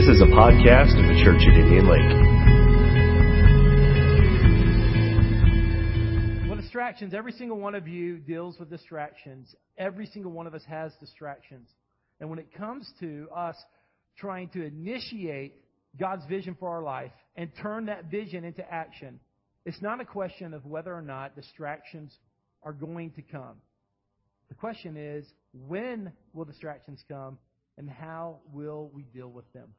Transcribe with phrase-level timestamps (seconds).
[0.00, 2.00] This is a podcast of the Church at Indian Lake.
[6.48, 9.54] Well, distractions, every single one of you deals with distractions.
[9.76, 11.68] Every single one of us has distractions.
[12.18, 13.56] And when it comes to us
[14.16, 15.56] trying to initiate
[15.98, 19.20] God's vision for our life and turn that vision into action,
[19.66, 22.16] it's not a question of whether or not distractions
[22.62, 23.56] are going to come.
[24.48, 27.36] The question is, when will distractions come
[27.76, 29.74] and how will we deal with them?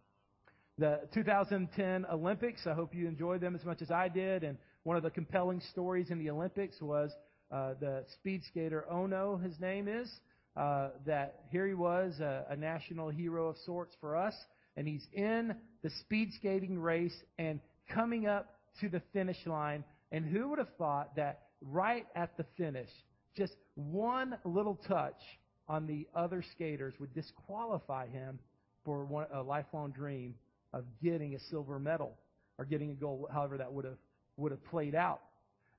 [0.82, 4.44] The 2010 Olympics, I hope you enjoyed them as much as I did.
[4.44, 7.12] And one of the compelling stories in the Olympics was
[7.52, 10.12] uh, the speed skater Ohno, his name is,
[10.58, 14.34] uh, that here he was, a, a national hero of sorts for us.
[14.76, 17.60] And he's in the speed skating race and
[17.94, 19.84] coming up to the finish line.
[20.12, 22.90] And who would have thought that right at the finish,
[23.38, 25.22] just one little touch
[25.68, 28.40] on the other skaters would disqualify him
[28.84, 30.34] for one, a lifelong dream
[30.74, 32.18] of getting a silver medal
[32.58, 33.98] or getting a gold, however that would have
[34.38, 35.22] would have played out.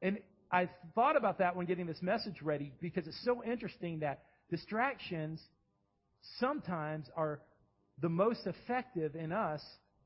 [0.01, 0.19] And
[0.51, 5.41] I thought about that when getting this message ready because it's so interesting that distractions
[6.39, 7.41] sometimes are
[8.01, 9.63] the most effective in us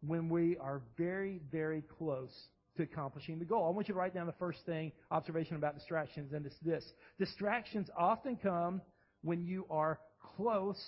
[0.06, 2.30] when we are very, very close
[2.76, 3.66] to accomplishing the goal.
[3.66, 6.84] I want you to write down the first thing, observation about distractions, and it's this.
[7.18, 8.82] Distractions often come
[9.22, 9.98] when you are
[10.36, 10.80] close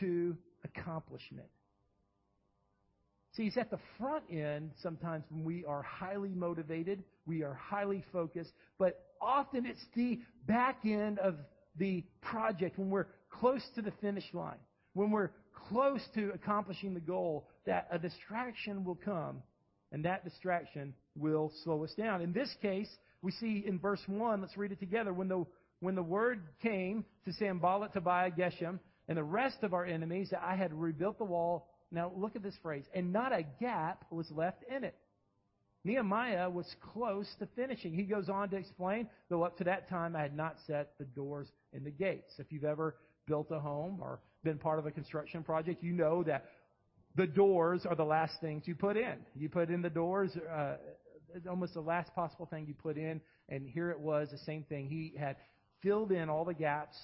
[0.00, 1.46] to accomplishment.
[3.36, 8.04] See, it's at the front end sometimes when we are highly motivated, we are highly
[8.12, 11.36] focused, but often it's the back end of
[11.78, 14.58] the project when we're close to the finish line,
[14.92, 15.30] when we're
[15.68, 19.42] close to accomplishing the goal, that a distraction will come,
[19.92, 22.20] and that distraction will slow us down.
[22.20, 22.88] In this case,
[23.22, 25.14] we see in verse 1, let's read it together.
[25.14, 25.46] When the,
[25.80, 30.42] when the word came to Sanballat, Tobiah, Geshem, and the rest of our enemies that
[30.44, 32.84] I had rebuilt the wall now look at this phrase.
[32.94, 34.96] And not a gap was left in it.
[35.84, 37.92] Nehemiah was close to finishing.
[37.92, 41.04] He goes on to explain, though up to that time I had not set the
[41.04, 42.32] doors and the gates.
[42.38, 42.96] If you've ever
[43.26, 46.46] built a home or been part of a construction project, you know that
[47.16, 49.16] the doors are the last things you put in.
[49.34, 50.76] You put in the doors, uh,
[51.48, 54.88] almost the last possible thing you put in, and here it was, the same thing.
[54.88, 55.36] He had
[55.82, 56.96] filled in all the gaps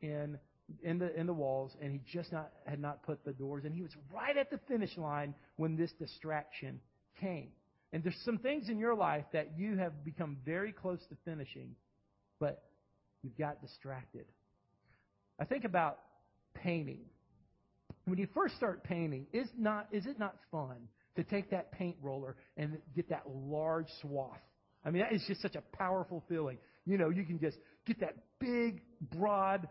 [0.00, 0.38] in
[0.82, 3.64] in the in the walls, and he just not had not put the doors.
[3.64, 6.80] And he was right at the finish line when this distraction
[7.20, 7.48] came.
[7.92, 11.76] And there's some things in your life that you have become very close to finishing,
[12.40, 12.64] but
[13.22, 14.24] you've got distracted.
[15.38, 15.98] I think about
[16.54, 17.04] painting.
[18.06, 21.96] When you first start painting, is not is it not fun to take that paint
[22.02, 24.40] roller and get that large swath?
[24.84, 26.58] I mean, that is just such a powerful feeling.
[26.84, 28.82] You know, you can just get that big,
[29.16, 29.68] broad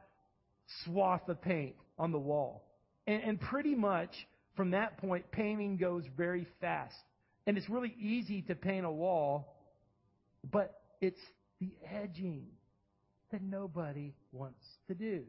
[0.83, 2.63] swath of paint on the wall.
[3.07, 4.11] And, and pretty much
[4.55, 6.95] from that point, painting goes very fast.
[7.45, 9.55] And it's really easy to paint a wall,
[10.49, 11.19] but it's
[11.59, 12.45] the edging
[13.31, 15.23] that nobody wants to do.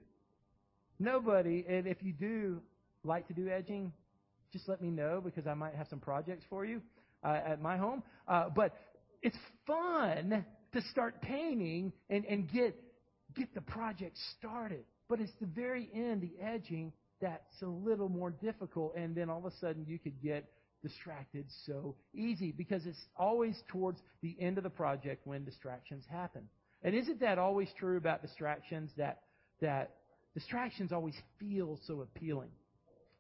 [0.99, 2.61] Nobody, and if you do
[3.03, 3.93] like to do edging,
[4.53, 6.81] just let me know because I might have some projects for you
[7.25, 8.03] uh, at my home.
[8.29, 8.77] Uh, but
[9.23, 12.77] it's fun to start painting and, and get
[13.35, 14.85] get the project started.
[15.09, 18.95] But it's the very end, the edging, that's a little more difficult.
[18.97, 20.51] And then all of a sudden you could get
[20.83, 26.43] distracted so easy because it's always towards the end of the project when distractions happen.
[26.83, 29.23] And isn't that always true about distractions that,
[29.61, 29.93] that
[30.35, 32.51] distractions always feel so appealing?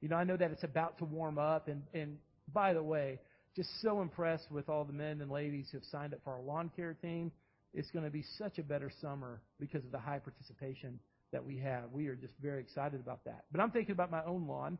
[0.02, 2.18] You know, I know that it's about to warm up and, and
[2.52, 3.18] by the way,
[3.56, 6.42] just so impressed with all the men and ladies who have signed up for our
[6.42, 7.32] lawn care team.
[7.72, 10.98] It's going to be such a better summer because of the high participation
[11.34, 11.90] that we have.
[11.92, 13.44] We are just very excited about that.
[13.50, 14.78] But I'm thinking about my own lawn,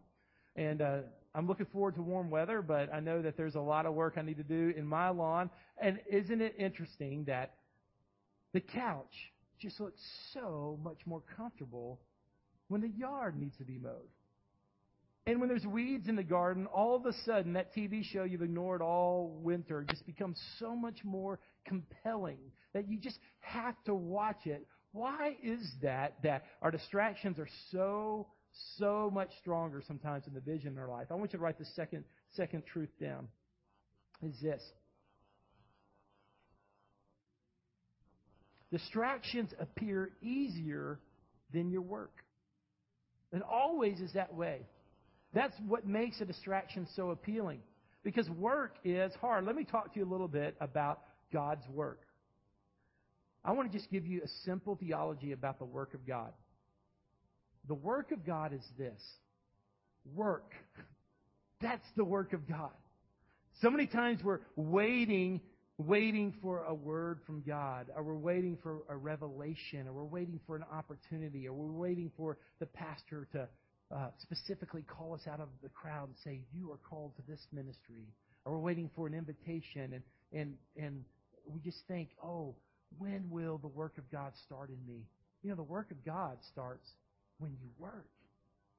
[0.55, 0.99] and uh,
[1.35, 4.15] I'm looking forward to warm weather, but I know that there's a lot of work
[4.17, 5.51] I need to do in my lawn.
[5.79, 7.55] And isn't it interesting that
[8.53, 10.01] the couch just looks
[10.33, 12.01] so much more comfortable
[12.69, 14.09] when the yard needs to be mowed?
[15.27, 18.43] And when there's weeds in the garden, all of a sudden that TV show you've
[18.43, 22.39] ignored all winter just becomes so much more compelling
[22.75, 28.29] that you just have to watch it why is that that our distractions are so
[28.79, 31.09] so much stronger sometimes than the vision in our life?
[31.11, 32.05] I want you to write the second
[32.37, 33.27] second truth down.
[34.23, 34.63] Is this.
[38.71, 41.01] Distractions appear easier
[41.53, 42.15] than your work.
[43.33, 44.61] And always is that way.
[45.33, 47.61] That's what makes a distraction so appealing.
[48.05, 49.45] Because work is hard.
[49.45, 51.01] Let me talk to you a little bit about
[51.33, 52.01] God's work.
[53.45, 56.33] I want to just give you a simple theology about the work of God.
[57.69, 59.01] The work of God is this
[60.15, 60.53] work.
[61.61, 62.71] That's the work of God.
[63.61, 65.41] So many times we're waiting,
[65.79, 70.41] waiting for a word from God, or we're waiting for a revelation, or we're waiting
[70.47, 73.49] for an opportunity, or we're waiting for the pastor to
[73.95, 77.41] uh, specifically call us out of the crowd and say, You are called to this
[77.53, 78.09] ministry.
[78.45, 80.03] Or we're waiting for an invitation, and,
[80.33, 81.05] and, and
[81.47, 82.57] we just think, Oh,
[82.99, 85.03] when will the work of God start in me?
[85.43, 86.89] You know, the work of God starts
[87.39, 88.09] when you work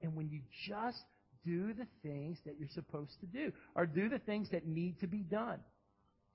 [0.01, 1.03] and when you just
[1.45, 5.07] do the things that you're supposed to do or do the things that need to
[5.07, 5.59] be done.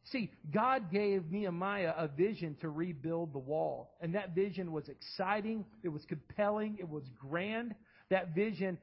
[0.04, 3.96] See, God gave Nehemiah a vision to rebuild the wall.
[4.00, 5.64] And that vision was exciting.
[5.82, 6.78] It was compelling.
[6.80, 7.74] It was grand.
[8.08, 8.78] That vision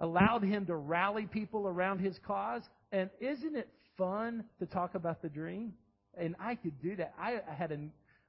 [0.00, 2.62] allowed him to rally people around his cause.
[2.90, 5.74] And isn't it fun to talk about the dream?
[6.18, 7.14] And I could do that.
[7.18, 7.70] I had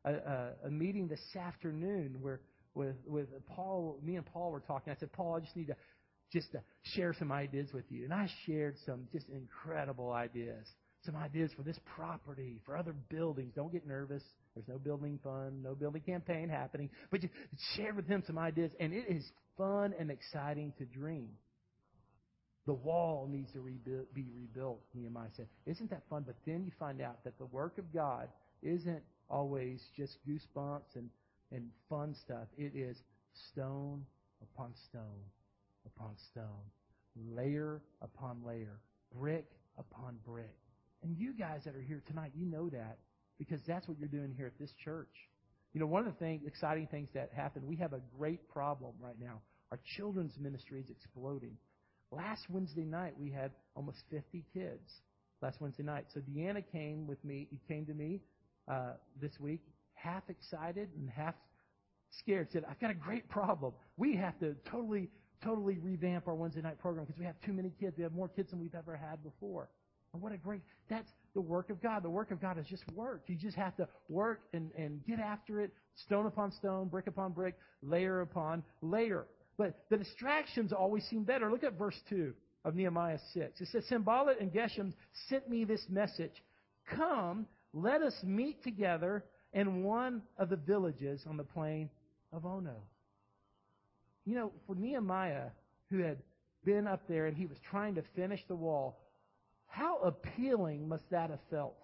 [0.05, 2.41] a, a, a meeting this afternoon where
[2.75, 4.91] with with Paul, me and Paul were talking.
[4.91, 5.75] I said, Paul, I just need to
[6.31, 6.61] just to
[6.95, 8.03] share some ideas with you.
[8.03, 10.67] And I shared some just incredible ideas.
[11.05, 13.51] Some ideas for this property, for other buildings.
[13.55, 14.23] Don't get nervous.
[14.55, 16.89] There's no building fund, no building campaign happening.
[17.11, 17.21] But
[17.75, 18.71] share with him some ideas.
[18.79, 19.23] And it is
[19.57, 21.29] fun and exciting to dream.
[22.65, 23.59] The wall needs to
[24.13, 25.47] be rebuilt, Nehemiah said.
[25.65, 26.23] Isn't that fun?
[26.25, 28.29] But then you find out that the work of God
[28.61, 31.09] isn't always just goosebumps and
[31.51, 32.47] and fun stuff.
[32.57, 32.97] It is
[33.51, 34.05] stone
[34.41, 35.23] upon stone
[35.85, 36.63] upon stone,
[37.35, 38.79] layer upon layer,
[39.15, 39.45] brick
[39.77, 40.55] upon brick.
[41.03, 42.97] And you guys that are here tonight, you know that
[43.37, 45.13] because that's what you're doing here at this church.
[45.73, 48.93] You know, one of the things, exciting things that happened, we have a great problem
[48.99, 49.41] right now.
[49.71, 51.57] Our children's ministry is exploding.
[52.11, 55.01] Last Wednesday night, we had almost 50 kids.
[55.41, 56.05] Last Wednesday night.
[56.13, 58.21] So Deanna came with me, he came to me
[58.67, 59.61] uh, this week
[60.03, 61.35] half excited and half
[62.19, 62.49] scared.
[62.51, 63.73] Said, I've got a great problem.
[63.97, 65.09] We have to totally,
[65.43, 67.97] totally revamp our Wednesday night program because we have too many kids.
[67.97, 69.69] We have more kids than we've ever had before.
[70.13, 72.03] And what a great, that's the work of God.
[72.03, 73.23] The work of God is just work.
[73.27, 75.71] You just have to work and, and get after it,
[76.05, 79.25] stone upon stone, brick upon brick, layer upon layer.
[79.57, 81.49] But the distractions always seem better.
[81.49, 82.33] Look at verse 2
[82.65, 83.61] of Nehemiah 6.
[83.61, 84.93] It says, Sanballat and Geshem
[85.29, 86.43] sent me this message.
[86.95, 89.23] Come, let us meet together
[89.53, 91.89] in one of the villages on the plain
[92.31, 92.75] of Ono.
[94.25, 95.49] You know, for Nehemiah,
[95.89, 96.17] who had
[96.63, 98.99] been up there and he was trying to finish the wall,
[99.67, 101.75] how appealing must that have felt?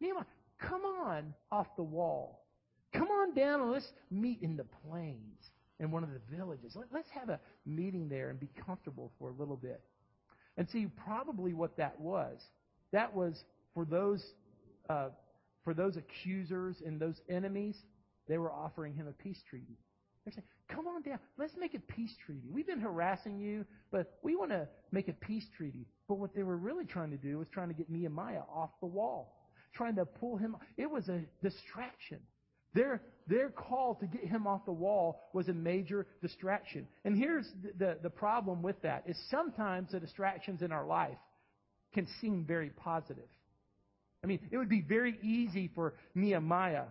[0.00, 0.24] Nehemiah,
[0.58, 2.44] come on off the wall.
[2.92, 6.76] Come on down and let's meet in the plains in one of the villages.
[6.76, 9.80] Let, us have a meeting there and be comfortable for a little bit.
[10.56, 12.38] And see, probably what that was,
[12.92, 13.44] that was
[13.74, 14.22] for those
[14.90, 15.08] uh,
[15.64, 17.76] for those accusers and those enemies,
[18.28, 19.78] they were offering him a peace treaty.
[20.24, 21.18] They're saying, come on down.
[21.38, 22.48] Let's make a peace treaty.
[22.50, 25.86] We've been harassing you, but we want to make a peace treaty.
[26.08, 28.86] But what they were really trying to do was trying to get Nehemiah off the
[28.86, 30.56] wall, trying to pull him.
[30.76, 32.18] It was a distraction.
[32.74, 36.86] Their, their call to get him off the wall was a major distraction.
[37.04, 41.18] And here's the, the, the problem with that is sometimes the distractions in our life
[41.94, 43.28] can seem very positive.
[44.22, 46.84] I mean, it would be very easy for Nehemiah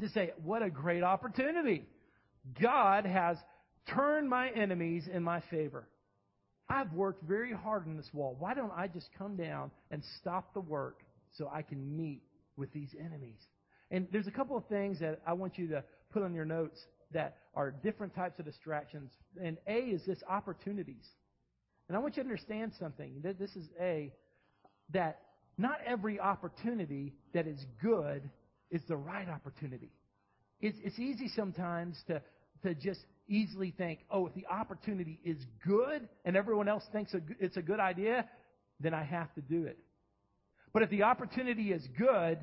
[0.00, 1.84] to say, What a great opportunity!
[2.60, 3.36] God has
[3.88, 5.86] turned my enemies in my favor.
[6.68, 8.36] I've worked very hard on this wall.
[8.38, 11.00] Why don't I just come down and stop the work
[11.36, 12.22] so I can meet
[12.56, 13.38] with these enemies?
[13.90, 16.80] And there's a couple of things that I want you to put on your notes
[17.12, 19.10] that are different types of distractions.
[19.42, 21.06] And A is this opportunities.
[21.88, 23.22] And I want you to understand something.
[23.22, 24.12] This is A,
[24.94, 25.20] that
[25.58, 28.28] not every opportunity that is good
[28.70, 29.92] is the right opportunity.
[30.60, 32.22] It's, it's easy sometimes to,
[32.62, 37.56] to just easily think, oh, if the opportunity is good and everyone else thinks it's
[37.56, 38.26] a good idea,
[38.80, 39.78] then I have to do it.
[40.72, 42.38] But if the opportunity is good,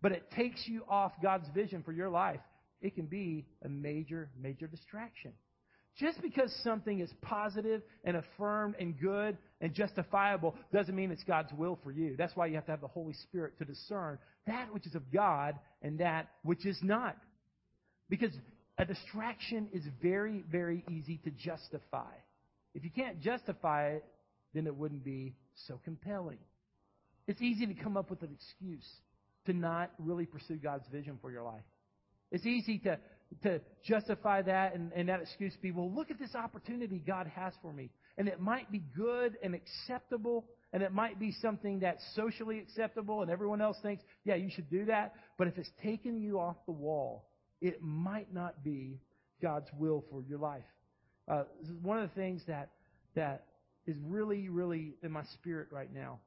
[0.00, 2.40] but it takes you off God's vision for your life,
[2.80, 5.32] it can be a major, major distraction.
[5.98, 11.52] Just because something is positive and affirmed and good and justifiable doesn't mean it's God's
[11.52, 12.16] will for you.
[12.16, 15.12] That's why you have to have the Holy Spirit to discern that which is of
[15.12, 17.16] God and that which is not.
[18.10, 18.32] Because
[18.76, 22.12] a distraction is very, very easy to justify.
[22.74, 24.04] If you can't justify it,
[24.52, 25.34] then it wouldn't be
[25.68, 26.38] so compelling.
[27.26, 28.86] It's easy to come up with an excuse
[29.46, 31.62] to not really pursue God's vision for your life.
[32.30, 32.98] It's easy to
[33.42, 37.52] to justify that and, and that excuse be, well, look at this opportunity God has
[37.60, 37.90] for me.
[38.16, 43.22] And it might be good and acceptable, and it might be something that's socially acceptable,
[43.22, 45.14] and everyone else thinks, yeah, you should do that.
[45.36, 47.26] But if it's taking you off the wall,
[47.60, 49.00] it might not be
[49.42, 50.62] God's will for your life.
[51.26, 51.44] Uh,
[51.82, 52.70] one of the things that
[53.14, 53.46] that
[53.86, 56.18] is really, really in my spirit right now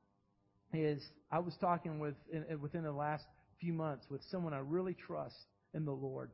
[0.73, 3.23] is I was talking with in, within the last
[3.59, 5.35] few months with someone I really trust
[5.73, 6.31] in the Lord,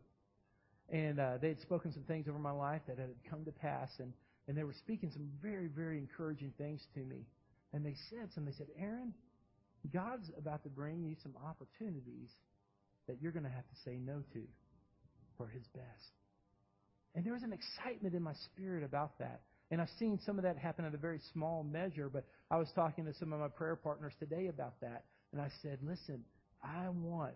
[0.92, 3.90] and uh, they had spoken some things over my life that had come to pass,
[4.00, 4.14] and
[4.48, 7.26] and they were speaking some very, very encouraging things to me.
[7.72, 8.52] And they said something.
[8.52, 9.14] They said, Aaron,
[9.92, 12.30] God's about to bring you some opportunities
[13.08, 14.42] that you're going to have to say no to
[15.38, 16.12] for His best.
[17.16, 19.42] And there was an excitement in my spirit about that.
[19.72, 22.68] And I've seen some of that happen in a very small measure, but I was
[22.76, 25.06] talking to some of my prayer partners today about that.
[25.32, 26.24] And I said, listen,
[26.62, 27.34] I want,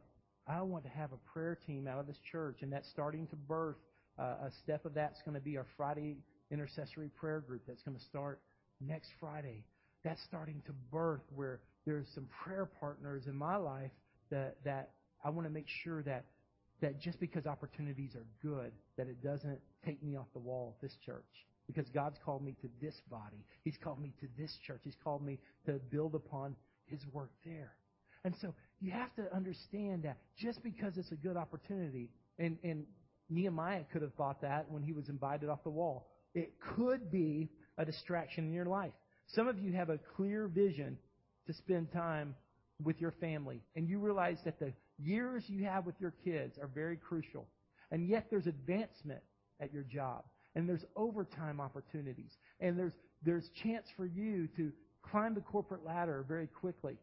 [0.47, 3.35] I want to have a prayer team out of this church, and that's starting to
[3.35, 3.77] birth.
[4.17, 6.17] Uh, a step of that's going to be our Friday
[6.49, 8.39] intercessory prayer group that's going to start
[8.79, 9.63] next Friday.
[10.03, 13.91] That's starting to birth where there's some prayer partners in my life
[14.31, 14.91] that, that
[15.23, 16.25] I want to make sure that,
[16.81, 20.81] that just because opportunities are good, that it doesn't take me off the wall of
[20.81, 21.23] this church.
[21.67, 23.43] Because God's called me to this body.
[23.63, 24.79] He's called me to this church.
[24.83, 27.73] He's called me to build upon His work there.
[28.23, 32.85] And so you have to understand that just because it's a good opportunity, and, and
[33.29, 36.07] Nehemiah could have thought that when he was invited off the wall.
[36.33, 38.93] It could be a distraction in your life.
[39.33, 40.97] Some of you have a clear vision
[41.47, 42.35] to spend time
[42.83, 46.67] with your family, and you realize that the years you have with your kids are
[46.67, 47.47] very crucial.
[47.91, 49.21] And yet there's advancement
[49.59, 50.23] at your job,
[50.55, 52.93] and there's overtime opportunities, and there's
[53.23, 56.97] there's chance for you to climb the corporate ladder very quickly.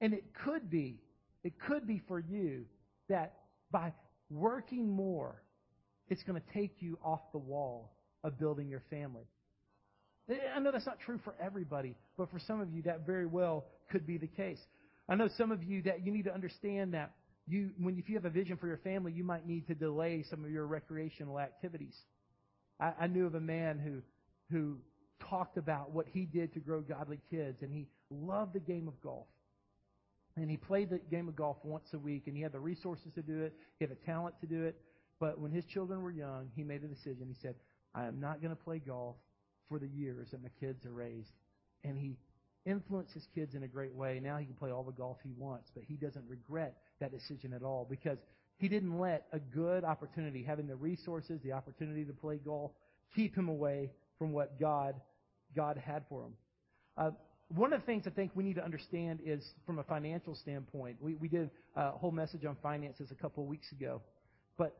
[0.00, 1.00] And it could be,
[1.44, 2.64] it could be for you
[3.08, 3.34] that
[3.70, 3.92] by
[4.30, 5.42] working more,
[6.08, 7.92] it's going to take you off the wall
[8.24, 9.24] of building your family.
[10.54, 13.64] I know that's not true for everybody, but for some of you, that very well
[13.90, 14.60] could be the case.
[15.08, 17.12] I know some of you that you need to understand that
[17.48, 20.24] you, when if you have a vision for your family, you might need to delay
[20.30, 21.96] some of your recreational activities.
[22.78, 24.02] I, I knew of a man who
[24.54, 24.76] who
[25.28, 29.00] talked about what he did to grow godly kids, and he loved the game of
[29.00, 29.26] golf.
[30.40, 33.12] And he played the game of golf once a week, and he had the resources
[33.14, 34.80] to do it, he had the talent to do it.
[35.18, 37.26] But when his children were young, he made a decision.
[37.28, 37.54] He said,
[37.94, 39.16] I am not going to play golf
[39.68, 41.32] for the years that my kids are raised.
[41.84, 42.16] And he
[42.64, 44.18] influenced his kids in a great way.
[44.22, 47.52] Now he can play all the golf he wants, but he doesn't regret that decision
[47.52, 48.18] at all because
[48.56, 52.72] he didn't let a good opportunity, having the resources, the opportunity to play golf,
[53.14, 54.94] keep him away from what God
[55.56, 56.32] God had for him.
[56.96, 57.10] Uh,
[57.54, 60.96] one of the things I think we need to understand is from a financial standpoint.
[61.00, 64.02] We, we did a whole message on finances a couple of weeks ago.
[64.56, 64.76] But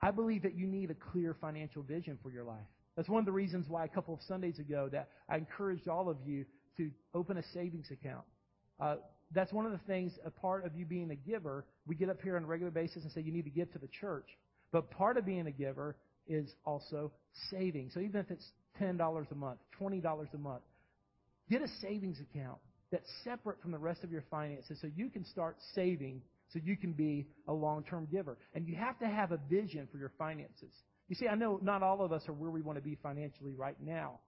[0.00, 2.66] I believe that you need a clear financial vision for your life.
[2.96, 6.08] That's one of the reasons why a couple of Sundays ago that I encouraged all
[6.08, 6.46] of you
[6.78, 8.24] to open a savings account.
[8.80, 8.96] Uh,
[9.32, 12.20] that's one of the things, a part of you being a giver, we get up
[12.22, 14.26] here on a regular basis and say you need to give to the church.
[14.72, 17.12] But part of being a giver is also
[17.50, 17.90] saving.
[17.92, 18.46] So even if it's
[18.80, 20.62] $10 a month, $20 a month,
[21.50, 22.58] get a savings account
[22.92, 26.76] that's separate from the rest of your finances so you can start saving so you
[26.76, 28.36] can be a long-term giver.
[28.54, 30.72] And you have to have a vision for your finances.
[31.08, 33.54] You see, I know not all of us are where we want to be financially
[33.54, 34.18] right now,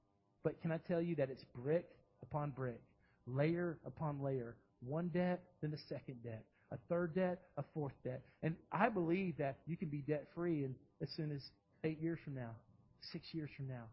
[0.45, 1.87] but can I tell you that it's brick
[2.23, 2.81] upon brick,
[3.27, 8.23] layer upon layer, one debt, then the second debt, a third debt, a fourth debt.
[8.43, 10.67] And I believe that you can be debt free
[11.01, 11.43] as soon as
[11.85, 12.51] eight years from now,
[13.13, 13.85] six years from now,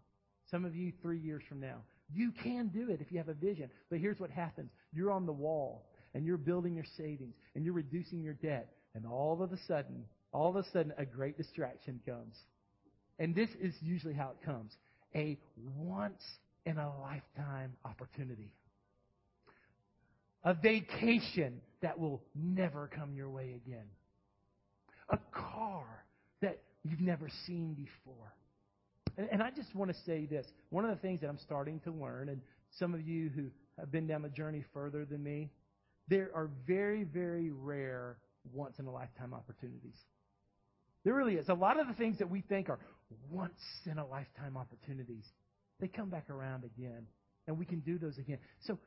[0.50, 1.78] some of you three years from now.
[2.14, 3.70] You can do it if you have a vision.
[3.90, 4.72] But here's what happens.
[4.94, 8.74] You're on the wall and you're building your savings and you're reducing your debt.
[8.96, 12.36] And all of a sudden, all of a sudden, a great distraction comes.
[13.20, 14.72] And this is usually how it comes.
[15.16, 15.38] A
[15.76, 16.24] once
[16.66, 18.52] in a lifetime opportunity.
[20.44, 23.86] A vacation that will never come your way again.
[25.10, 25.86] A car
[26.42, 28.34] that you've never seen before.
[29.32, 30.46] And, I just want to say this.
[30.70, 32.42] One of the things that I'm starting to learn, and
[32.78, 33.48] some of you who
[33.78, 35.52] have been down the journey further than me,
[36.08, 38.18] there are very, very rare
[38.54, 39.96] once in a lifetime opportunities.
[41.04, 41.50] There really is.
[41.50, 42.80] A lot of the things that we think are
[43.30, 45.26] once in a lifetime opportunities,
[45.80, 47.06] they come back around again.
[47.48, 48.38] And we can do those again.
[48.66, 48.78] So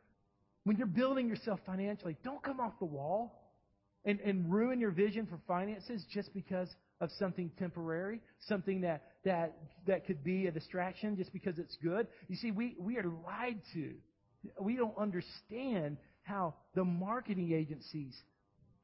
[0.64, 3.34] when you're building yourself financially, don't come off the wall
[4.04, 6.68] and, and ruin your vision for finances just because
[7.00, 9.56] of something temporary, something that, that,
[9.86, 12.06] that could be a distraction just because it's good.
[12.28, 13.94] You see, we, we are lied to.
[14.60, 18.14] We don't understand how the marketing agencies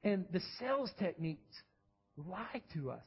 [0.02, 1.54] and the sales techniques
[2.16, 3.06] lie to us.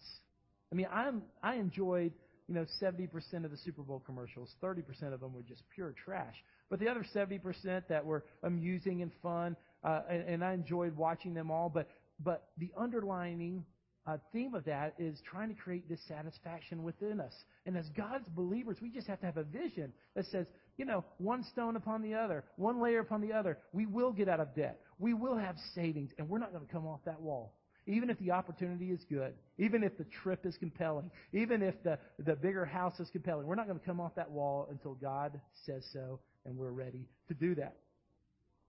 [0.72, 2.14] I mean, I'm, I enjoyed,
[2.48, 3.10] you know, 70%
[3.44, 4.50] of the Super Bowl commercials.
[4.64, 6.36] 30% of them were just pure trash.
[6.70, 11.34] But the other 70% that were amusing and fun, uh, and, and I enjoyed watching
[11.34, 11.70] them all.
[11.70, 11.90] But,
[12.24, 13.66] but the underlining
[14.08, 17.34] uh, theme of that is trying to create dissatisfaction within us.
[17.66, 21.06] And as God's believers, we just have to have a vision that says, you know,
[21.18, 23.60] one stone upon the other, one layer upon the other.
[23.74, 24.80] We will get out of debt.
[24.98, 27.54] We will have savings, and we're not going to come off that wall.
[27.88, 31.98] Even if the opportunity is good, even if the trip is compelling, even if the,
[32.20, 35.40] the bigger house is compelling, we're not going to come off that wall until God
[35.66, 37.76] says so and we're ready to do that.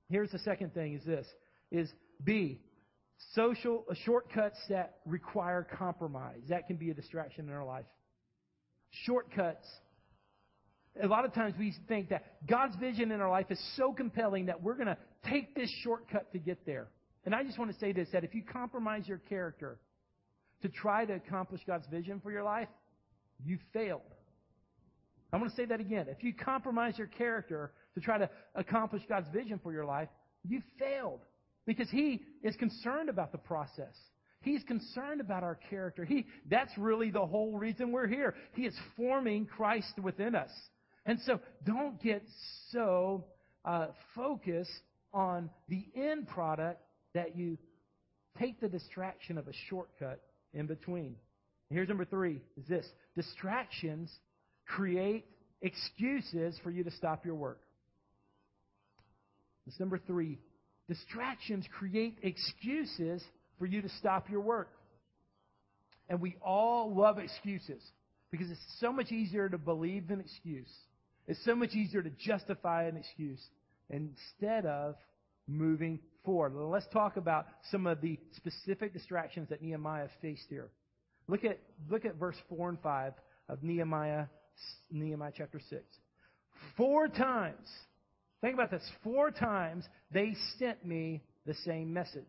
[0.09, 1.27] Here's the second thing is this,
[1.71, 1.91] is
[2.25, 2.61] B,
[3.35, 6.41] social uh, shortcuts that require compromise.
[6.49, 7.87] That can be a distraction in our life.
[9.05, 9.67] Shortcuts.
[11.03, 14.47] A lot of times we think that God's vision in our life is so compelling
[14.47, 14.99] that we're going to
[15.31, 16.89] take this shortcut to get there.
[17.25, 19.79] And I just want to say this that if you compromise your character
[20.63, 22.69] to try to accomplish God's vision for your life,
[23.45, 24.01] you failed.
[25.33, 26.07] I'm going to say that again.
[26.09, 30.09] If you compromise your character to try to accomplish God's vision for your life,
[30.47, 31.21] you failed.
[31.67, 33.95] Because He is concerned about the process.
[34.41, 36.05] He's concerned about our character.
[36.05, 38.35] He, that's really the whole reason we're here.
[38.55, 40.51] He is forming Christ within us.
[41.07, 42.23] And so don't get
[42.71, 43.25] so
[43.65, 44.71] uh, focused
[45.13, 46.81] on the end product
[47.15, 47.59] that you
[48.39, 50.21] take the distraction of a shortcut
[50.55, 51.17] in between.
[51.71, 52.87] Here's number three is this.
[53.15, 54.11] Distractions
[54.67, 55.27] create
[55.61, 57.61] excuses for you to stop your work.
[59.67, 60.39] That's number three.
[60.89, 63.23] Distractions create excuses
[63.59, 64.71] for you to stop your work.
[66.09, 67.83] And we all love excuses
[68.31, 70.71] because it's so much easier to believe an excuse.
[71.29, 73.41] It's so much easier to justify an excuse
[73.89, 74.97] instead of
[75.47, 76.55] moving forward.
[76.55, 80.71] Let's talk about some of the specific distractions that Nehemiah faced here.
[81.29, 83.13] Look at, look at verse 4 and 5
[83.49, 84.27] of Nehemiah,
[84.91, 85.83] Nehemiah chapter 6.
[86.77, 87.69] Four times
[88.43, 88.83] Think about this.
[89.03, 92.25] Four times they sent me the same message.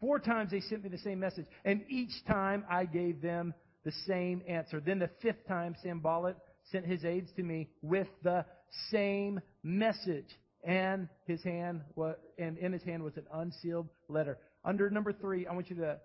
[0.00, 1.46] Four times they sent me the same message.
[1.64, 3.52] And each time I gave them
[3.84, 4.80] the same answer.
[4.80, 6.36] Then the fifth time, Sam Sanballat
[6.70, 8.44] sent his aides to me with the
[8.90, 10.28] same message.
[10.64, 14.38] And his hand was, and in his hand was an unsealed letter.
[14.64, 15.98] Under number three, I want you to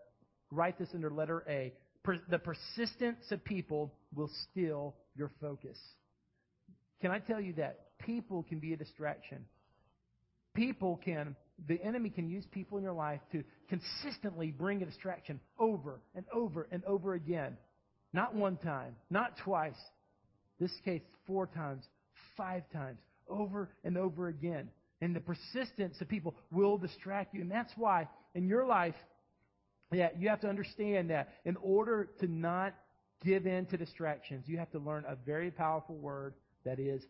[0.51, 1.73] write this under letter A.
[2.03, 5.77] Per, the persistence of people will steal your focus.
[7.01, 9.45] Can I tell you that people can be a distraction.
[10.53, 11.35] People can,
[11.67, 16.25] the enemy can use people in your life to consistently bring a distraction over and
[16.31, 17.57] over and over again.
[18.13, 19.79] Not one time, not twice.
[20.59, 21.83] This case, four times,
[22.37, 24.69] five times, over and over again.
[25.01, 27.41] And the persistence of people will distract you.
[27.41, 28.95] And that's why in your life,
[29.91, 32.73] yeah, you have to understand that in order to not
[33.23, 37.03] give in to distractions, you have to learn a very powerful word that is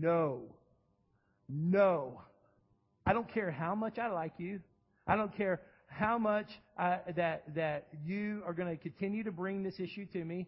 [0.00, 0.42] no.
[1.48, 2.22] No.
[3.04, 4.60] I don't care how much I like you.
[5.06, 6.46] I don't care how much
[6.78, 10.46] I, that, that you are going to continue to bring this issue to me.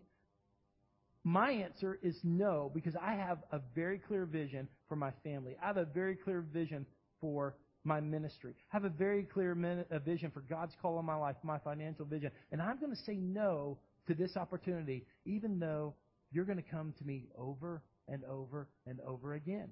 [1.25, 5.57] My answer is no, because I have a very clear vision for my family.
[5.63, 6.87] I have a very clear vision
[7.21, 8.55] for my ministry.
[8.73, 11.59] I have a very clear min- a vision for God's call on my life, my
[11.59, 12.31] financial vision.
[12.53, 15.95] And I'm going to say no to this opportunity, even though
[16.31, 19.69] you're going to come to me over and over and over again.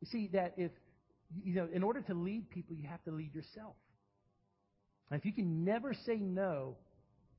[0.00, 0.70] You see that if
[1.44, 3.74] you know, in order to lead people, you have to lead yourself.
[5.10, 6.76] And if you can never say no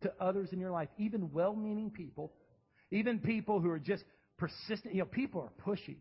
[0.02, 2.32] to others in your life, even well-meaning people,
[2.92, 4.04] even people who are just
[4.38, 5.98] persistent, you know, people are pushy.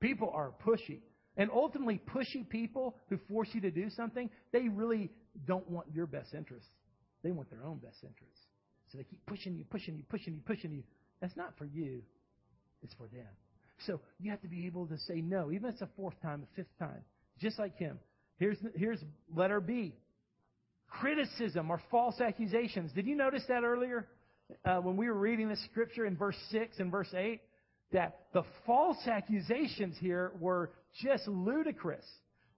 [0.00, 1.00] People are pushy.
[1.36, 5.10] And ultimately, pushy people who force you to do something, they really
[5.46, 6.68] don't want your best interests.
[7.22, 8.40] They want their own best interests.
[8.90, 10.82] So they keep pushing you, pushing you, pushing you, pushing you.
[11.20, 12.02] That's not for you.
[12.82, 13.26] It's for them.
[13.86, 16.42] So you have to be able to say no, even if it's a fourth time,
[16.42, 17.02] a fifth time,
[17.40, 17.98] just like him.
[18.38, 18.98] Here's, here's
[19.34, 19.94] letter B.
[20.88, 22.92] Criticism or false accusations.
[22.92, 24.06] Did you notice that earlier
[24.64, 27.40] uh, when we were reading the scripture in verse 6 and verse 8?
[27.92, 30.70] That the false accusations here were
[31.02, 32.04] just ludicrous.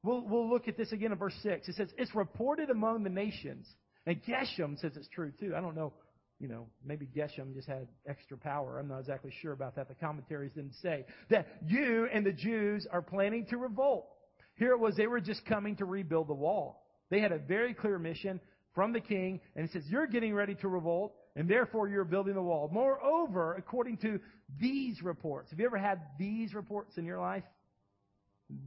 [0.02, 1.68] We'll, we'll look at this again in verse 6.
[1.68, 3.66] It says, It's reported among the nations.
[4.06, 5.54] And Geshem says it's true too.
[5.54, 5.92] I don't know
[6.40, 8.78] you know, maybe Geshem just had extra power.
[8.78, 9.88] I'm not exactly sure about that.
[9.88, 14.06] The commentaries didn't say that you and the Jews are planning to revolt.
[14.54, 16.84] Here it was, they were just coming to rebuild the wall.
[17.10, 18.40] They had a very clear mission
[18.74, 22.34] from the king, and it says, You're getting ready to revolt, and therefore you're building
[22.34, 22.68] the wall.
[22.72, 24.20] Moreover, according to
[24.60, 27.44] these reports, have you ever had these reports in your life?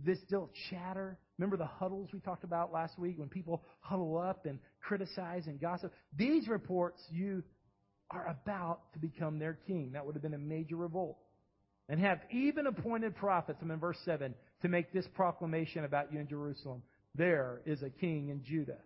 [0.06, 1.18] This still chatter.
[1.38, 5.60] Remember the huddles we talked about last week when people huddle up and criticize and
[5.60, 5.92] gossip?
[6.16, 7.44] These reports you
[8.12, 9.92] are about to become their king.
[9.94, 11.18] That would have been a major revolt.
[11.90, 16.20] And have even appointed prophets, I'm in verse 7, to make this proclamation about you
[16.20, 16.84] in Jerusalem.
[17.16, 18.78] There is a king in Judah.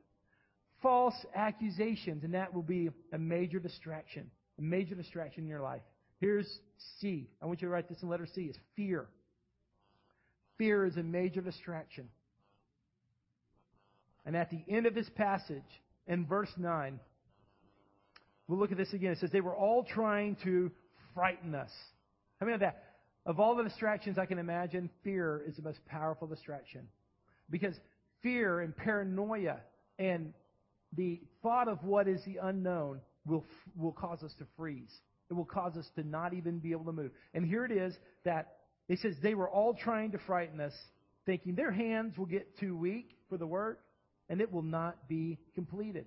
[0.85, 4.29] false accusations, and that will be a major distraction.
[4.59, 5.81] A major distraction in your life.
[6.19, 6.47] Here's
[7.01, 7.27] C.
[7.41, 8.43] I want you to write this in letter C.
[8.43, 9.07] It's fear.
[10.59, 12.07] Fear is a major distraction.
[14.27, 15.63] And at the end of this passage,
[16.07, 16.99] in verse 9,
[18.47, 19.11] we'll look at this again.
[19.11, 20.71] It says, They were all trying to
[21.13, 21.71] frighten us.
[22.39, 22.83] How I mean, that
[23.25, 26.87] of all the distractions I can imagine, fear is the most powerful distraction.
[27.49, 27.75] Because
[28.21, 29.57] fear and paranoia
[29.97, 30.33] and
[30.95, 34.91] the thought of what is the unknown will, will cause us to freeze.
[35.29, 37.11] It will cause us to not even be able to move.
[37.33, 40.73] And here it is that it says they were all trying to frighten us,
[41.25, 43.81] thinking their hands will get too weak for the work
[44.29, 46.05] and it will not be completed.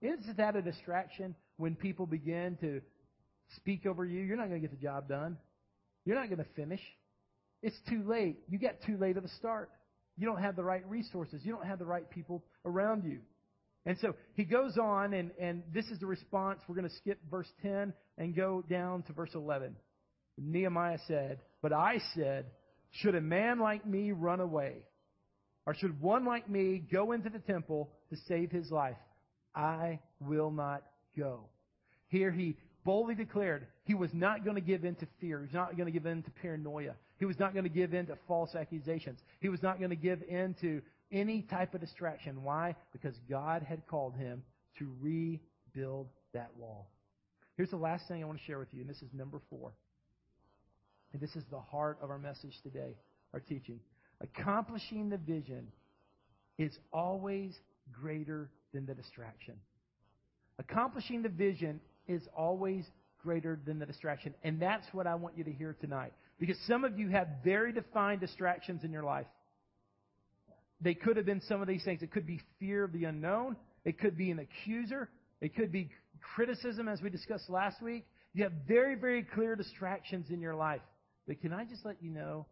[0.00, 2.80] Isn't that a distraction when people begin to
[3.56, 4.20] speak over you?
[4.20, 5.36] You're not going to get the job done.
[6.04, 6.80] You're not going to finish.
[7.62, 8.38] It's too late.
[8.48, 9.70] You get too late of a start.
[10.16, 11.42] You don't have the right resources.
[11.44, 13.18] You don't have the right people around you.
[13.86, 16.60] And so he goes on, and, and this is the response.
[16.68, 19.74] We're going to skip verse 10 and go down to verse 11.
[20.36, 22.46] Nehemiah said, But I said,
[22.90, 24.76] Should a man like me run away?
[25.66, 28.96] Or should one like me go into the temple to save his life?
[29.54, 30.82] I will not
[31.16, 31.40] go.
[32.08, 35.38] Here he boldly declared he was not going to give in to fear.
[35.38, 36.94] He was not going to give in to paranoia.
[37.18, 39.20] He was not going to give in to false accusations.
[39.40, 40.80] He was not going to give in to
[41.10, 42.42] any type of distraction.
[42.42, 42.76] Why?
[42.92, 44.42] Because God had called him
[44.78, 46.88] to rebuild that wall.
[47.56, 49.72] Here's the last thing I want to share with you, and this is number four.
[51.12, 52.94] And this is the heart of our message today,
[53.32, 53.80] our teaching.
[54.20, 55.68] Accomplishing the vision
[56.58, 57.58] is always
[57.92, 59.54] greater than the distraction.
[60.58, 62.84] Accomplishing the vision is always
[63.22, 64.34] greater than the distraction.
[64.42, 66.12] And that's what I want you to hear tonight.
[66.38, 69.26] Because some of you have very defined distractions in your life.
[70.80, 72.02] They could have been some of these things.
[72.02, 73.56] It could be fear of the unknown.
[73.84, 75.08] It could be an accuser.
[75.40, 75.90] It could be
[76.34, 78.06] criticism, as we discussed last week.
[78.34, 80.82] You have very, very clear distractions in your life.
[81.26, 82.46] But can I just let you know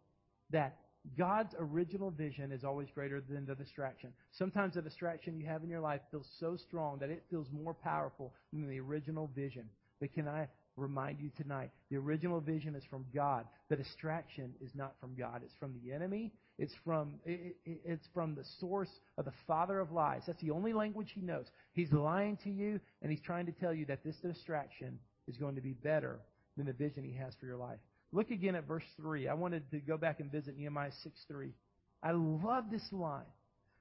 [0.51, 0.77] that
[1.17, 4.11] God's original vision is always greater than the distraction.
[4.31, 7.73] Sometimes the distraction you have in your life feels so strong that it feels more
[7.73, 9.69] powerful than the original vision.
[9.99, 13.45] But can I remind you tonight, the original vision is from God.
[13.69, 15.41] The distraction is not from God.
[15.43, 16.31] It's from the enemy.
[16.59, 20.23] It's from, it, it, it's from the source of the father of lies.
[20.27, 21.45] That's the only language he knows.
[21.73, 25.55] He's lying to you, and he's trying to tell you that this distraction is going
[25.55, 26.19] to be better
[26.55, 27.79] than the vision he has for your life.
[28.11, 29.27] Look again at verse 3.
[29.27, 31.53] I wanted to go back and visit Nehemiah 6 3.
[32.01, 33.25] I love this line.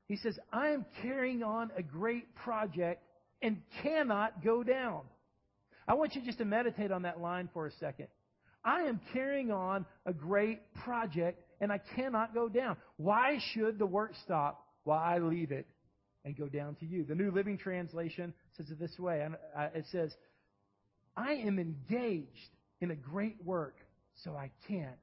[0.08, 3.02] He says, I am carrying on a great project
[3.42, 5.02] and cannot go down.
[5.88, 8.08] I want you just to meditate on that line for a second.
[8.64, 12.76] I am carrying on a great project and I cannot go down.
[12.96, 15.66] Why should the work stop while I leave it
[16.24, 17.04] and go down to you?
[17.04, 19.26] The New Living Translation says it this way.
[19.56, 20.12] Uh, it says,
[21.16, 23.76] I am engaged in a great work
[24.24, 24.96] so I can't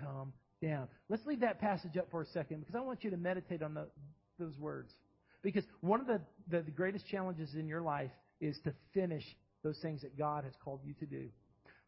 [0.00, 0.88] come down.
[1.08, 3.74] Let's leave that passage up for a second because I want you to meditate on
[3.74, 3.86] the,
[4.38, 4.92] those words.
[5.42, 9.24] Because one of the, the, the greatest challenges in your life is to finish
[9.62, 11.28] those things that God has called you to do.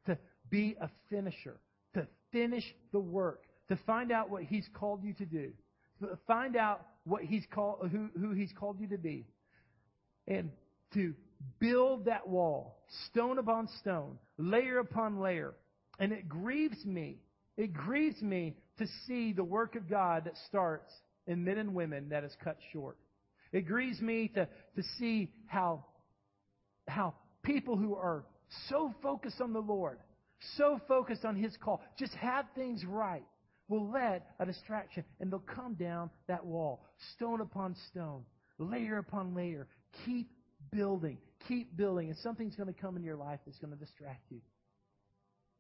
[0.07, 1.59] To be a finisher.
[1.95, 3.43] To finish the work.
[3.69, 5.53] To find out what He's called you to do.
[6.01, 9.27] To find out what He's called, who, who He's called you to be.
[10.27, 10.51] And
[10.95, 11.15] to
[11.59, 12.79] build that wall,
[13.11, 15.55] stone upon stone, layer upon layer,
[16.01, 17.19] and it grieves me.
[17.57, 20.91] It grieves me to see the work of God that starts
[21.27, 22.97] in men and women that is cut short.
[23.53, 25.85] It grieves me to, to see how,
[26.89, 28.25] how people who are
[28.69, 29.99] so focused on the Lord,
[30.57, 33.25] so focused on His call, just have things right,
[33.69, 36.83] will let a distraction and they'll come down that wall,
[37.15, 38.23] stone upon stone,
[38.59, 39.69] layer upon layer.
[40.07, 40.31] Keep
[40.73, 44.23] building, keep building, and something's going to come in your life that's going to distract
[44.31, 44.41] you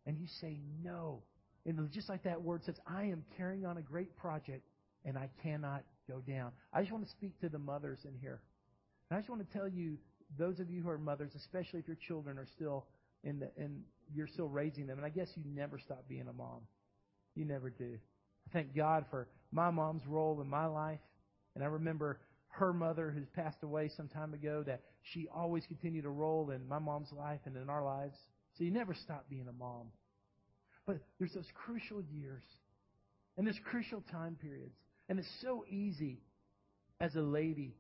[0.06, 1.22] and you say no.
[1.66, 4.64] And just like that word says, I am carrying on a great project
[5.04, 6.52] and I cannot go down.
[6.72, 8.40] I just want to speak to the mothers in here.
[9.10, 9.98] And I just want to tell you,
[10.38, 12.86] those of you who are mothers, especially if your children are still
[13.24, 13.82] in the, and
[14.14, 16.60] you're still raising them, and I guess you never stop being a mom.
[17.34, 17.98] You never do.
[18.48, 21.00] I thank God for my mom's role in my life.
[21.54, 26.02] And I remember her mother who's passed away some time ago that she always continued
[26.02, 28.16] to roll in my mom's life and in our lives.
[28.56, 29.86] So you never stop being a mom.
[30.86, 32.42] But there's those crucial years
[33.36, 34.74] and there's crucial time periods.
[35.08, 36.20] And it's so easy
[37.00, 37.74] as a lady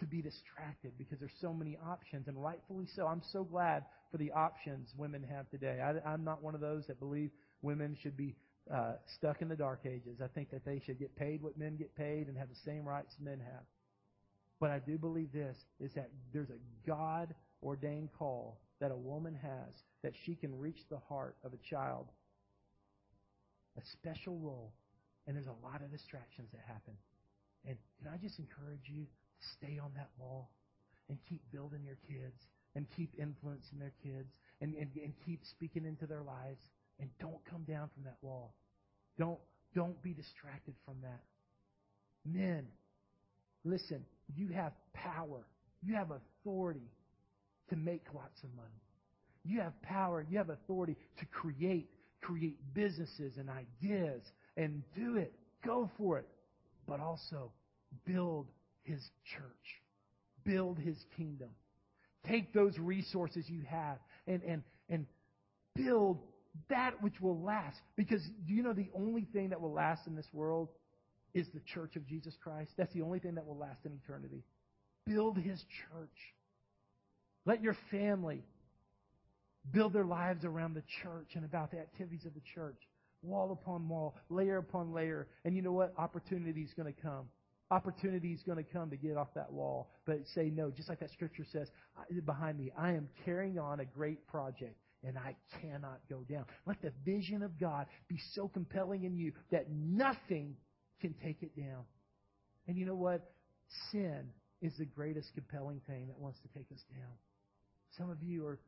[0.00, 3.06] to be distracted because there's so many options, and rightfully so.
[3.06, 5.80] I'm so glad for the options women have today.
[5.80, 7.30] I, am not one of those that believe
[7.62, 8.34] women should be
[8.72, 10.20] uh, stuck in the dark ages.
[10.22, 12.84] I think that they should get paid what men get paid and have the same
[12.84, 13.62] rights men have.
[14.60, 19.34] But I do believe this is that there's a God ordained call that a woman
[19.40, 22.04] has that she can reach the heart of a child.
[23.78, 24.74] A special role.
[25.26, 26.92] And there's a lot of distractions that happen.
[27.66, 30.50] And can I just encourage you to stay on that wall
[31.08, 32.36] and keep building your kids
[32.74, 34.28] and keep influencing their kids
[34.60, 36.60] and, and, and keep speaking into their lives
[37.00, 38.52] and don't come down from that wall.
[39.18, 39.40] Don't
[39.74, 41.22] don't be distracted from that.
[42.26, 42.66] Men,
[43.64, 44.04] listen,
[44.36, 45.46] you have power.
[45.82, 46.90] You have authority
[47.70, 48.68] to make lots of money.
[49.44, 51.88] You have power, you have authority to create,
[52.20, 54.22] create businesses and ideas
[54.56, 55.34] and do it.
[55.64, 56.26] Go for it.
[56.86, 57.52] But also
[58.06, 58.46] build
[58.82, 59.00] his
[59.34, 59.82] church.
[60.44, 61.50] Build his kingdom.
[62.26, 65.06] Take those resources you have and, and, and
[65.74, 66.20] build
[66.68, 67.78] that which will last.
[67.96, 70.68] Because do you know the only thing that will last in this world
[71.34, 72.70] is the church of Jesus Christ?
[72.76, 74.42] That's the only thing that will last in eternity.
[75.06, 76.34] Build his church.
[77.46, 78.44] Let your family
[79.70, 82.76] build their lives around the church and about the activities of the church.
[83.22, 85.28] Wall upon wall, layer upon layer.
[85.44, 85.94] And you know what?
[85.98, 87.28] Opportunity is going to come.
[87.70, 89.90] Opportunity is going to come to get off that wall.
[90.04, 91.68] But say no, just like that scripture says
[92.26, 96.44] behind me, I am carrying on a great project and I cannot go down.
[96.66, 100.56] Let the vision of God be so compelling in you that nothing
[101.00, 101.84] can take it down.
[102.66, 103.30] And you know what?
[103.90, 104.28] Sin
[104.62, 107.12] is the greatest compelling thing that wants to take us down.
[107.96, 108.58] Some of you are,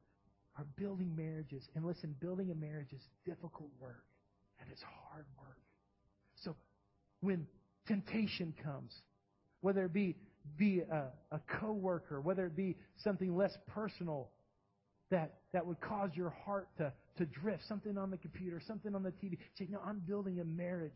[0.57, 1.69] are building marriages.
[1.75, 4.05] And listen, building a marriage is difficult work,
[4.61, 5.59] and it's hard work.
[6.45, 6.55] So
[7.21, 7.47] when
[7.87, 8.93] temptation comes,
[9.61, 10.17] whether it be,
[10.57, 14.31] be a, a coworker, whether it be something less personal,
[15.11, 19.03] that, that would cause your heart to, to drift, something on the computer, something on
[19.03, 19.39] the TV.
[19.59, 20.93] Say, no, I'm building a marriage.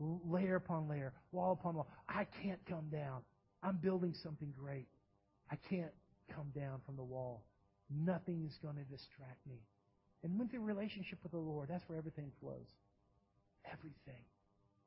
[0.00, 1.88] Layer upon layer, wall upon wall.
[2.08, 3.22] I can't come down.
[3.62, 4.86] I'm building something great.
[5.50, 5.90] I can't
[6.34, 7.44] come down from the wall.
[7.90, 9.60] Nothing is going to distract me.
[10.22, 12.66] And with the relationship with the Lord, that's where everything flows.
[13.72, 14.22] Everything.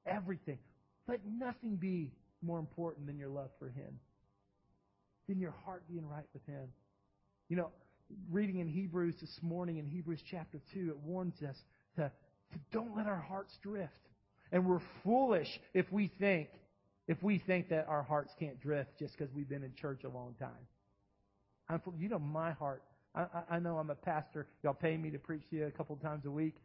[0.05, 0.59] Everything.
[1.07, 3.99] Let nothing be more important than your love for Him,
[5.27, 6.67] than your heart being right with Him.
[7.49, 7.69] You know,
[8.29, 11.55] reading in Hebrews this morning, in Hebrews chapter 2, it warns us
[11.95, 12.03] to,
[12.51, 13.91] to don't let our hearts drift.
[14.51, 16.49] And we're foolish if we think
[17.07, 20.09] if we think that our hearts can't drift just because we've been in church a
[20.09, 20.49] long time.
[21.71, 22.83] I'm, you know my heart.
[23.13, 24.47] I, I know I'm a pastor.
[24.63, 26.55] Y'all pay me to preach to you a couple times a week,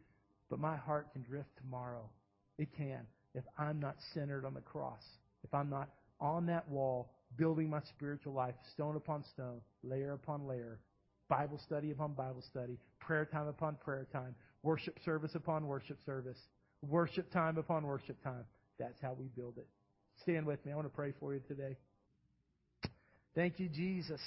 [0.49, 2.09] but my heart can drift tomorrow.
[2.57, 3.01] It can
[3.35, 5.03] if I'm not centered on the cross.
[5.43, 5.89] If I'm not
[6.19, 10.79] on that wall, building my spiritual life, stone upon stone, layer upon layer,
[11.29, 16.37] Bible study upon Bible study, prayer time upon prayer time, worship service upon worship service,
[16.81, 18.45] worship time upon worship time.
[18.79, 19.67] That's how we build it.
[20.23, 20.71] Stand with me.
[20.71, 21.77] I want to pray for you today.
[23.35, 24.21] Thank you, Jesus.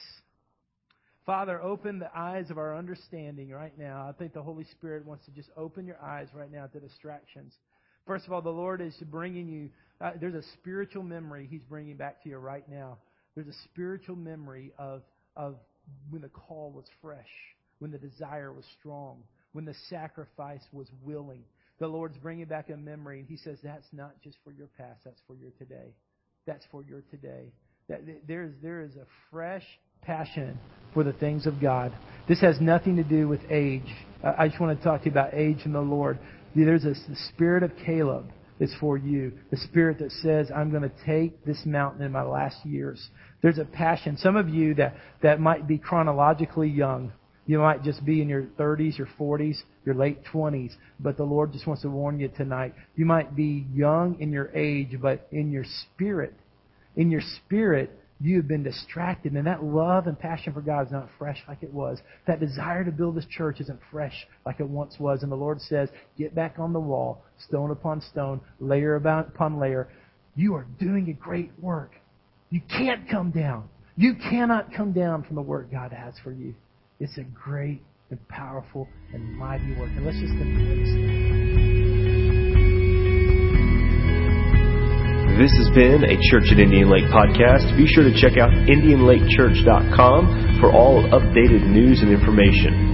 [1.26, 4.06] Father, open the eyes of our understanding right now.
[4.09, 7.52] I think the Holy Spirit wants to just open your eyes right now to distractions.
[8.06, 9.68] First of all, the Lord is bringing you,
[10.00, 12.98] uh, there's a spiritual memory He's bringing back to you right now.
[13.35, 15.02] There's a spiritual memory of,
[15.37, 15.56] of
[16.09, 17.28] when the call was fresh,
[17.78, 21.44] when the desire was strong, when the sacrifice was willing.
[21.78, 25.00] The Lord's bringing back a memory, and He says that's not just for your past,
[25.04, 25.94] that's for your today.
[26.46, 27.52] That's for your today.
[27.88, 29.64] That there is there is a fresh
[30.02, 30.58] passion
[30.92, 31.92] for the things of God.
[32.28, 33.82] This has nothing to do with age.
[34.22, 36.18] Uh, I just want to talk to you about age in the Lord.
[36.54, 39.32] There's a, the spirit of Caleb is for you.
[39.50, 43.08] The spirit that says, I'm going to take this mountain in my last years.
[43.42, 44.16] There's a passion.
[44.18, 47.12] Some of you that, that might be chronologically young.
[47.46, 51.52] You might just be in your 30s, your 40s, your late 20s, but the Lord
[51.52, 52.74] just wants to warn you tonight.
[52.94, 56.34] You might be young in your age, but in your spirit,
[56.94, 60.92] in your spirit, you have been distracted, and that love and passion for God is
[60.92, 61.98] not fresh like it was.
[62.26, 65.22] That desire to build this church isn't fresh like it once was.
[65.22, 69.88] And the Lord says, get back on the wall, stone upon stone, layer upon layer.
[70.37, 71.94] You are doing a great work.
[72.50, 73.68] You can't come down.
[73.96, 76.54] You cannot come down from the work God has for you.
[76.98, 79.90] It's a great and powerful and mighty work.
[79.96, 81.49] And let's just embrace that.
[85.40, 87.74] This has been a Church at Indian Lake podcast.
[87.74, 92.89] Be sure to check out IndianLakeChurch.com for all updated news and information.